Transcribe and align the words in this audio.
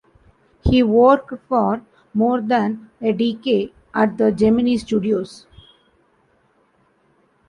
He 0.63 0.81
worked 0.81 1.31
for 1.47 1.83
more 2.15 2.41
than 2.41 2.89
a 2.99 3.11
decade 3.13 3.71
at 3.93 4.17
the 4.17 4.31
Gemini 4.31 4.75
Studios. 4.77 5.45